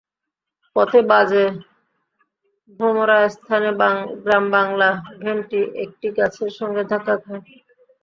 পথে 0.75 0.99
বাজে 1.09 1.45
ভোমরা 2.79 3.19
স্থানে 3.35 3.69
গ্রামবাংলা 4.23 4.89
ভ্যানটি 5.21 5.59
একটি 5.83 6.07
গাছের 6.17 6.51
সঙ্গে 6.59 6.81
ধাক্কা 6.91 7.15
খায়। 7.23 7.43